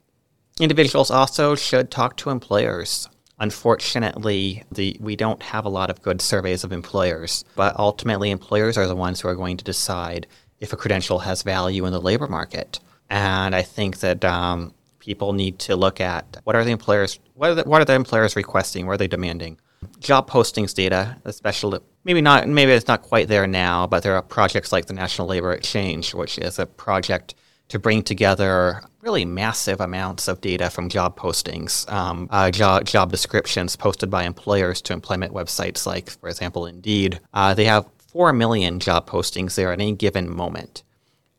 individuals 0.59 1.11
also 1.11 1.55
should 1.55 1.91
talk 1.91 2.17
to 2.17 2.29
employers. 2.29 3.07
Unfortunately, 3.39 4.63
the, 4.71 4.97
we 4.99 5.15
don't 5.15 5.41
have 5.41 5.65
a 5.65 5.69
lot 5.69 5.89
of 5.89 6.01
good 6.01 6.21
surveys 6.21 6.63
of 6.63 6.71
employers, 6.71 7.43
but 7.55 7.77
ultimately, 7.79 8.29
employers 8.31 8.77
are 8.77 8.87
the 8.87 8.95
ones 8.95 9.21
who 9.21 9.27
are 9.27 9.35
going 9.35 9.57
to 9.57 9.63
decide 9.63 10.27
if 10.59 10.73
a 10.73 10.77
credential 10.77 11.19
has 11.19 11.41
value 11.41 11.85
in 11.85 11.91
the 11.91 12.01
labor 12.01 12.27
market. 12.27 12.79
And 13.09 13.55
I 13.55 13.63
think 13.63 13.99
that 13.99 14.23
um, 14.23 14.73
people 15.01 15.33
need 15.33 15.59
to 15.59 15.75
look 15.75 15.99
at 15.99 16.37
what 16.45 16.55
are 16.55 16.63
the 16.63 16.71
employers 16.71 17.19
what 17.33 17.49
are 17.49 17.55
the, 17.55 17.63
what 17.63 17.81
are 17.81 17.85
the 17.85 17.93
employers 17.93 18.35
requesting 18.35 18.85
what 18.85 18.93
are 18.93 18.97
they 18.97 19.07
demanding 19.07 19.59
job 19.99 20.29
postings 20.29 20.73
data 20.73 21.17
especially 21.25 21.79
maybe 22.05 22.21
not 22.21 22.47
maybe 22.47 22.71
it's 22.71 22.87
not 22.87 23.01
quite 23.01 23.27
there 23.27 23.47
now 23.47 23.85
but 23.85 24.03
there 24.03 24.15
are 24.15 24.21
projects 24.21 24.71
like 24.71 24.85
the 24.85 24.93
national 24.93 25.27
labor 25.27 25.51
exchange 25.51 26.13
which 26.13 26.37
is 26.37 26.57
a 26.59 26.65
project 26.65 27.35
to 27.71 27.79
bring 27.79 28.03
together 28.03 28.81
really 28.99 29.23
massive 29.23 29.79
amounts 29.79 30.27
of 30.27 30.41
data 30.41 30.69
from 30.69 30.89
job 30.89 31.17
postings, 31.17 31.89
um, 31.89 32.27
uh, 32.29 32.51
job, 32.51 32.83
job 32.83 33.09
descriptions 33.09 33.77
posted 33.77 34.09
by 34.09 34.23
employers 34.23 34.81
to 34.81 34.91
employment 34.91 35.33
websites 35.33 35.85
like, 35.85 36.09
for 36.09 36.27
example, 36.27 36.65
Indeed. 36.65 37.21
Uh, 37.33 37.53
they 37.53 37.63
have 37.63 37.85
4 38.11 38.33
million 38.33 38.81
job 38.81 39.09
postings 39.09 39.55
there 39.55 39.71
at 39.71 39.79
any 39.79 39.93
given 39.93 40.29
moment. 40.29 40.83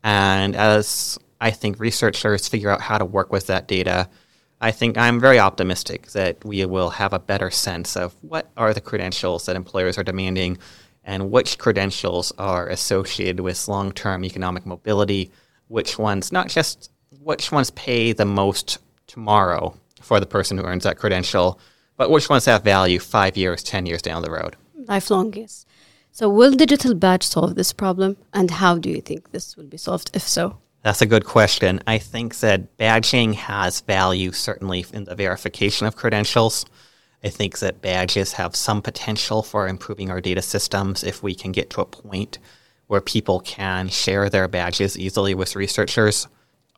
And 0.02 0.56
as 0.56 1.18
I 1.42 1.50
think 1.50 1.80
researchers 1.80 2.46
figure 2.46 2.70
out 2.70 2.80
how 2.80 2.98
to 2.98 3.04
work 3.04 3.32
with 3.32 3.48
that 3.48 3.66
data, 3.66 4.08
I 4.60 4.70
think 4.70 4.96
I'm 4.96 5.18
very 5.18 5.40
optimistic 5.40 6.12
that 6.12 6.44
we 6.44 6.64
will 6.66 6.90
have 6.90 7.12
a 7.12 7.18
better 7.18 7.50
sense 7.50 7.96
of 7.96 8.14
what 8.22 8.48
are 8.56 8.72
the 8.72 8.80
credentials 8.80 9.46
that 9.46 9.56
employers 9.56 9.98
are 9.98 10.04
demanding 10.04 10.56
and 11.02 11.32
which 11.32 11.58
credentials 11.58 12.32
are 12.38 12.68
associated 12.68 13.40
with 13.40 13.66
long 13.66 13.90
term 13.90 14.24
economic 14.24 14.64
mobility, 14.64 15.32
which 15.66 15.98
ones, 15.98 16.30
not 16.30 16.48
just 16.48 16.92
which 17.20 17.50
ones 17.50 17.70
pay 17.70 18.12
the 18.12 18.24
most 18.24 18.78
tomorrow 19.08 19.74
for 20.00 20.20
the 20.20 20.26
person 20.26 20.56
who 20.56 20.64
earns 20.64 20.84
that 20.84 20.96
credential, 20.96 21.58
but 21.96 22.08
which 22.08 22.28
ones 22.28 22.44
have 22.44 22.62
value 22.62 23.00
five 23.00 23.36
years, 23.36 23.64
10 23.64 23.86
years 23.86 24.00
down 24.00 24.22
the 24.22 24.30
road. 24.30 24.54
Lifelong, 24.76 25.32
yes. 25.32 25.66
So, 26.12 26.28
will 26.28 26.52
digital 26.52 26.94
badge 26.94 27.24
solve 27.24 27.56
this 27.56 27.72
problem? 27.72 28.16
And 28.32 28.48
how 28.48 28.78
do 28.78 28.88
you 28.88 29.00
think 29.00 29.32
this 29.32 29.56
will 29.56 29.64
be 29.64 29.76
solved, 29.76 30.12
if 30.14 30.22
so? 30.22 30.58
That's 30.82 31.02
a 31.02 31.06
good 31.06 31.24
question. 31.24 31.80
I 31.86 31.98
think 31.98 32.40
that 32.40 32.76
badging 32.76 33.34
has 33.34 33.80
value 33.82 34.32
certainly 34.32 34.84
in 34.92 35.04
the 35.04 35.14
verification 35.14 35.86
of 35.86 35.94
credentials. 35.94 36.66
I 37.22 37.28
think 37.28 37.60
that 37.60 37.80
badges 37.80 38.32
have 38.32 38.56
some 38.56 38.82
potential 38.82 39.44
for 39.44 39.68
improving 39.68 40.10
our 40.10 40.20
data 40.20 40.42
systems 40.42 41.04
if 41.04 41.22
we 41.22 41.36
can 41.36 41.52
get 41.52 41.70
to 41.70 41.82
a 41.82 41.86
point 41.86 42.38
where 42.88 43.00
people 43.00 43.38
can 43.40 43.88
share 43.88 44.28
their 44.28 44.48
badges 44.48 44.98
easily 44.98 45.34
with 45.34 45.54
researchers. 45.54 46.26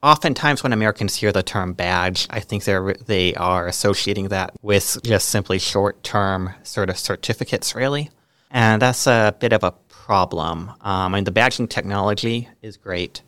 Oftentimes, 0.02 0.62
when 0.62 0.74
Americans 0.74 1.16
hear 1.16 1.32
the 1.32 1.42
term 1.42 1.72
badge, 1.72 2.26
I 2.28 2.40
think 2.40 2.64
they're, 2.64 2.92
they 3.06 3.34
are 3.36 3.66
associating 3.66 4.28
that 4.28 4.52
with 4.60 4.98
just 5.02 5.30
simply 5.30 5.58
short 5.58 6.02
term 6.02 6.50
sort 6.62 6.90
of 6.90 6.98
certificates, 6.98 7.74
really. 7.74 8.10
And 8.50 8.82
that's 8.82 9.06
a 9.06 9.34
bit 9.40 9.54
of 9.54 9.64
a 9.64 9.72
problem. 9.88 10.72
Um, 10.82 11.12
mean, 11.12 11.24
the 11.24 11.32
badging 11.32 11.70
technology 11.70 12.50
is 12.60 12.76
great 12.76 13.22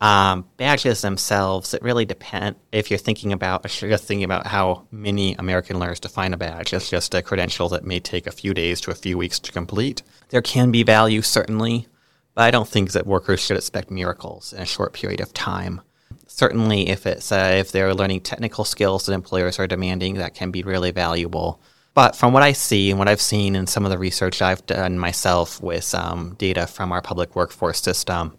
um, 0.00 0.46
badges 0.58 1.00
themselves, 1.00 1.72
it 1.72 1.82
really 1.82 2.04
depend. 2.04 2.56
If 2.70 2.90
you're 2.90 2.98
thinking 2.98 3.32
about 3.32 3.66
just 3.66 4.04
thinking 4.04 4.24
about 4.24 4.46
how 4.46 4.86
many 4.90 5.34
American 5.34 5.78
learners 5.78 6.00
define 6.00 6.34
a 6.34 6.36
badge, 6.36 6.74
it's 6.74 6.90
just 6.90 7.14
a 7.14 7.22
credential 7.22 7.68
that 7.70 7.84
may 7.84 8.00
take 8.00 8.26
a 8.26 8.32
few 8.32 8.52
days 8.52 8.80
to 8.82 8.90
a 8.90 8.94
few 8.94 9.16
weeks 9.16 9.38
to 9.40 9.52
complete. 9.52 10.02
There 10.28 10.42
can 10.42 10.70
be 10.70 10.82
value 10.82 11.22
certainly, 11.22 11.88
but 12.34 12.42
I 12.42 12.50
don't 12.50 12.68
think 12.68 12.92
that 12.92 13.06
workers 13.06 13.40
should 13.40 13.56
expect 13.56 13.90
miracles 13.90 14.52
in 14.52 14.60
a 14.60 14.66
short 14.66 14.92
period 14.92 15.20
of 15.20 15.32
time. 15.32 15.80
Certainly, 16.26 16.90
if 16.90 17.06
it's 17.06 17.32
uh, 17.32 17.56
if 17.58 17.72
they're 17.72 17.94
learning 17.94 18.20
technical 18.20 18.64
skills 18.64 19.06
that 19.06 19.14
employers 19.14 19.58
are 19.58 19.66
demanding, 19.66 20.14
that 20.14 20.34
can 20.34 20.50
be 20.50 20.62
really 20.62 20.90
valuable. 20.90 21.60
But 21.94 22.14
from 22.14 22.34
what 22.34 22.42
I 22.42 22.52
see 22.52 22.90
and 22.90 22.98
what 22.98 23.08
I've 23.08 23.22
seen 23.22 23.56
in 23.56 23.66
some 23.66 23.86
of 23.86 23.90
the 23.90 23.96
research 23.96 24.42
I've 24.42 24.66
done 24.66 24.98
myself 24.98 25.62
with 25.62 25.94
um, 25.94 26.34
data 26.36 26.66
from 26.66 26.92
our 26.92 27.00
public 27.00 27.34
workforce 27.34 27.80
system 27.80 28.36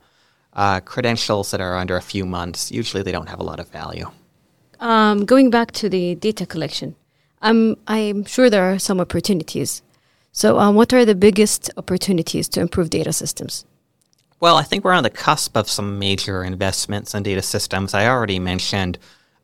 uh, 0.57 0.79
credentials 0.81 1.51
that 1.51 1.61
are 1.61 1.77
under 1.77 1.95
a 1.95 2.01
few 2.01 2.25
months, 2.25 2.71
usually 2.71 3.03
they 3.03 3.11
don't 3.11 3.29
have 3.29 3.39
a 3.39 3.43
lot 3.43 3.59
of 3.59 3.69
value. 3.69 4.09
Um, 4.79 5.25
going 5.25 5.49
back 5.49 5.71
to 5.73 5.89
the 5.89 6.15
data 6.15 6.45
collection, 6.45 6.95
um, 7.41 7.77
I'm 7.87 8.25
sure 8.25 8.49
there 8.49 8.71
are 8.71 8.79
some 8.79 8.99
opportunities. 8.99 9.83
So, 10.31 10.59
um, 10.59 10.75
what 10.75 10.93
are 10.93 11.05
the 11.05 11.15
biggest 11.15 11.69
opportunities 11.77 12.49
to 12.49 12.61
improve 12.61 12.89
data 12.89 13.13
systems? 13.13 13.65
Well, 14.39 14.57
I 14.57 14.63
think 14.63 14.83
we're 14.83 14.93
on 14.93 15.03
the 15.03 15.09
cusp 15.09 15.57
of 15.57 15.67
some 15.69 15.97
major 15.97 16.43
investments 16.43 17.15
in 17.15 17.23
data 17.23 17.41
systems. 17.41 17.93
I 17.93 18.07
already 18.07 18.37
mentioned 18.37 18.99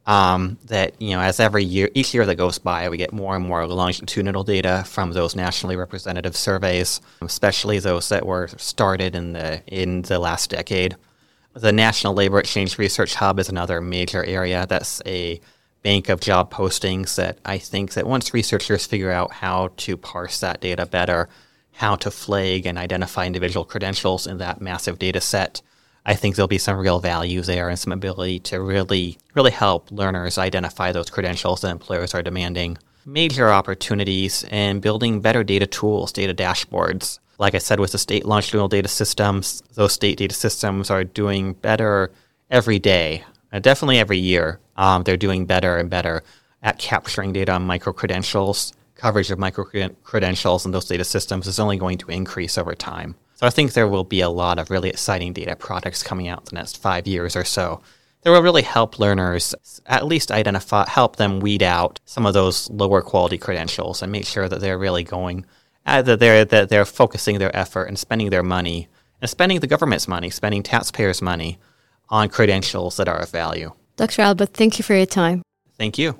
um, 0.05 0.57
that 0.65 1.01
you 1.01 1.11
know, 1.11 1.21
as 1.21 1.39
every 1.39 1.63
year, 1.63 1.89
each 1.93 2.13
year 2.13 2.25
that 2.25 2.35
goes 2.35 2.57
by, 2.57 2.89
we 2.89 2.97
get 2.97 3.13
more 3.13 3.35
and 3.35 3.45
more 3.45 3.65
longitudinal 3.65 4.43
data 4.43 4.83
from 4.85 5.13
those 5.13 5.35
nationally 5.35 5.75
representative 5.75 6.35
surveys, 6.35 6.99
especially 7.21 7.79
those 7.79 8.09
that 8.09 8.25
were 8.25 8.49
started 8.57 9.15
in 9.15 9.33
the 9.33 9.61
in 9.67 10.01
the 10.03 10.19
last 10.19 10.49
decade. 10.49 10.95
The 11.53 11.71
National 11.71 12.13
Labor 12.13 12.39
Exchange 12.39 12.77
Research 12.77 13.15
Hub 13.15 13.39
is 13.39 13.47
another 13.47 13.79
major 13.79 14.23
area. 14.23 14.65
That's 14.67 15.01
a 15.05 15.39
bank 15.83 16.09
of 16.09 16.19
job 16.19 16.51
postings 16.51 17.15
that 17.15 17.37
I 17.45 17.57
think 17.57 17.93
that 17.93 18.07
once 18.07 18.33
researchers 18.33 18.85
figure 18.85 19.11
out 19.11 19.31
how 19.33 19.69
to 19.77 19.95
parse 19.95 20.39
that 20.39 20.61
data 20.61 20.85
better, 20.85 21.29
how 21.73 21.95
to 21.97 22.09
flag 22.09 22.65
and 22.65 22.77
identify 22.77 23.25
individual 23.25 23.65
credentials 23.65 24.25
in 24.25 24.37
that 24.39 24.61
massive 24.61 24.97
data 24.97 25.21
set, 25.21 25.61
I 26.05 26.15
think 26.15 26.35
there'll 26.35 26.47
be 26.47 26.57
some 26.57 26.77
real 26.77 26.99
value 26.99 27.41
there 27.41 27.69
and 27.69 27.79
some 27.79 27.93
ability 27.93 28.39
to 28.39 28.61
really, 28.61 29.17
really 29.35 29.51
help 29.51 29.89
learners 29.91 30.37
identify 30.37 30.91
those 30.91 31.09
credentials 31.09 31.61
that 31.61 31.71
employers 31.71 32.13
are 32.13 32.21
demanding. 32.21 32.77
Major 33.05 33.49
opportunities 33.49 34.43
in 34.45 34.79
building 34.79 35.21
better 35.21 35.43
data 35.43 35.65
tools, 35.65 36.11
data 36.11 36.33
dashboards. 36.33 37.19
Like 37.37 37.55
I 37.55 37.59
said, 37.59 37.79
with 37.79 37.93
the 37.93 37.97
state 37.97 38.25
longitudinal 38.25 38.67
data 38.67 38.87
systems, 38.87 39.61
those 39.73 39.93
state 39.93 40.17
data 40.17 40.35
systems 40.35 40.89
are 40.89 41.03
doing 41.03 41.53
better 41.53 42.11
every 42.49 42.79
day, 42.79 43.23
uh, 43.51 43.59
definitely 43.59 43.99
every 43.99 44.19
year. 44.19 44.59
Um, 44.77 45.03
they're 45.03 45.17
doing 45.17 45.45
better 45.45 45.77
and 45.77 45.89
better 45.89 46.23
at 46.61 46.79
capturing 46.79 47.33
data 47.33 47.53
on 47.53 47.65
micro 47.65 47.93
credentials. 47.93 48.73
Coverage 48.95 49.31
of 49.31 49.39
micro 49.39 49.65
credentials 50.03 50.65
in 50.65 50.71
those 50.71 50.85
data 50.85 51.03
systems 51.03 51.47
is 51.47 51.59
only 51.59 51.77
going 51.77 51.97
to 51.97 52.11
increase 52.11 52.57
over 52.57 52.75
time. 52.75 53.15
So 53.43 53.47
I 53.47 53.49
think 53.49 53.73
there 53.73 53.89
will 53.89 54.05
be 54.05 54.21
a 54.21 54.29
lot 54.29 54.57
of 54.57 54.69
really 54.69 54.87
exciting 54.87 55.33
data 55.33 55.57
products 55.57 56.01
coming 56.01 56.29
out 56.29 56.39
in 56.39 56.45
the 56.45 56.55
next 56.55 56.81
five 56.81 57.05
years 57.05 57.35
or 57.35 57.43
so. 57.43 57.81
That 58.21 58.29
will 58.29 58.41
really 58.41 58.61
help 58.61 58.99
learners 58.99 59.53
at 59.85 60.05
least 60.05 60.31
identify, 60.31 60.87
help 60.87 61.17
them 61.17 61.41
weed 61.41 61.61
out 61.61 61.99
some 62.05 62.25
of 62.25 62.33
those 62.33 62.69
lower 62.69 63.01
quality 63.01 63.37
credentials 63.37 64.01
and 64.01 64.13
make 64.13 64.25
sure 64.25 64.47
that 64.47 64.61
they're 64.61 64.77
really 64.77 65.03
going, 65.03 65.45
uh, 65.85 66.01
that 66.03 66.21
they're 66.21 66.45
that 66.45 66.69
they're 66.69 66.85
focusing 66.85 67.37
their 67.37 67.53
effort 67.53 67.89
and 67.89 67.99
spending 67.99 68.29
their 68.29 68.43
money 68.43 68.87
and 69.19 69.29
spending 69.29 69.59
the 69.59 69.67
government's 69.67 70.07
money, 70.07 70.29
spending 70.29 70.63
taxpayers' 70.63 71.21
money 71.21 71.59
on 72.07 72.29
credentials 72.29 72.95
that 72.95 73.09
are 73.09 73.19
of 73.19 73.29
value. 73.29 73.73
Dr. 73.97 74.21
Albert, 74.21 74.53
thank 74.53 74.79
you 74.79 74.83
for 74.83 74.95
your 74.95 75.05
time. 75.05 75.41
Thank 75.77 75.97
you. 75.97 76.17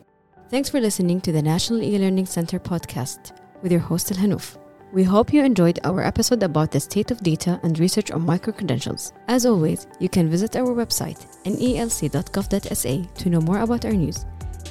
Thanks 0.49 0.69
for 0.69 0.81
listening 0.81 1.21
to 1.21 1.31
the 1.31 1.41
National 1.41 1.81
E-Learning 1.83 2.25
Center 2.25 2.59
podcast 2.59 3.31
with 3.61 3.71
your 3.71 3.79
host 3.79 4.11
Al 4.11 4.17
Hanouf. 4.17 4.57
We 4.93 5.03
hope 5.03 5.33
you 5.33 5.43
enjoyed 5.43 5.79
our 5.83 6.03
episode 6.03 6.43
about 6.43 6.69
the 6.69 6.79
state 6.79 7.09
of 7.09 7.23
data 7.23 7.59
and 7.63 7.79
research 7.79 8.11
on 8.11 8.27
micro-credentials. 8.27 9.11
As 9.27 9.43
always, 9.43 9.87
you 9.97 10.07
can 10.07 10.29
visit 10.29 10.55
our 10.55 10.67
website, 10.67 11.25
nelc.gov.sa 11.45 13.13
to 13.15 13.29
know 13.29 13.41
more 13.41 13.61
about 13.61 13.85
our 13.85 13.91
news. 13.91 14.23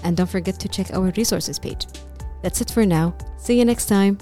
And 0.04 0.16
don't 0.16 0.30
forget 0.30 0.60
to 0.60 0.68
check 0.68 0.94
our 0.94 1.10
resources 1.16 1.58
page. 1.58 1.88
That's 2.40 2.60
it 2.60 2.70
for 2.70 2.86
now. 2.86 3.16
See 3.36 3.58
you 3.58 3.64
next 3.64 3.86
time. 3.86 4.18